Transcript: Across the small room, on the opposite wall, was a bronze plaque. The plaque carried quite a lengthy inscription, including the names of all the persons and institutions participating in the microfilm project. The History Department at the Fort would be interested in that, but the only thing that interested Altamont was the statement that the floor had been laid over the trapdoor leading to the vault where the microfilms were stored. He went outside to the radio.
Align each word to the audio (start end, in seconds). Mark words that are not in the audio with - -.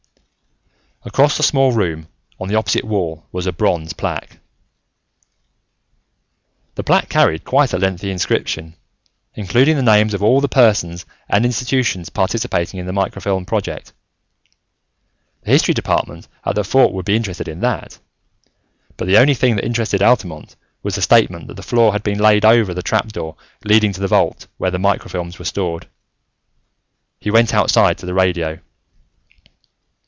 Across 1.03 1.37
the 1.37 1.41
small 1.43 1.71
room, 1.71 2.07
on 2.39 2.47
the 2.47 2.53
opposite 2.53 2.83
wall, 2.83 3.25
was 3.31 3.47
a 3.47 3.51
bronze 3.51 3.91
plaque. 3.91 4.37
The 6.75 6.83
plaque 6.83 7.09
carried 7.09 7.43
quite 7.43 7.73
a 7.73 7.79
lengthy 7.79 8.11
inscription, 8.11 8.75
including 9.33 9.77
the 9.77 9.81
names 9.81 10.13
of 10.13 10.21
all 10.21 10.39
the 10.41 10.47
persons 10.47 11.07
and 11.27 11.43
institutions 11.43 12.09
participating 12.11 12.79
in 12.79 12.85
the 12.85 12.93
microfilm 12.93 13.47
project. 13.47 13.93
The 15.41 15.49
History 15.49 15.73
Department 15.73 16.27
at 16.45 16.53
the 16.53 16.63
Fort 16.63 16.93
would 16.93 17.05
be 17.05 17.15
interested 17.15 17.47
in 17.47 17.61
that, 17.61 17.97
but 18.95 19.07
the 19.07 19.17
only 19.17 19.33
thing 19.33 19.55
that 19.55 19.65
interested 19.65 20.03
Altamont 20.03 20.55
was 20.83 20.93
the 20.93 21.01
statement 21.01 21.47
that 21.47 21.55
the 21.55 21.63
floor 21.63 21.93
had 21.93 22.03
been 22.03 22.19
laid 22.19 22.45
over 22.45 22.75
the 22.75 22.83
trapdoor 22.83 23.35
leading 23.65 23.91
to 23.93 23.99
the 24.01 24.07
vault 24.07 24.45
where 24.57 24.69
the 24.71 24.77
microfilms 24.77 25.39
were 25.39 25.45
stored. 25.45 25.87
He 27.19 27.31
went 27.31 27.55
outside 27.55 27.97
to 27.97 28.05
the 28.05 28.13
radio. 28.13 28.59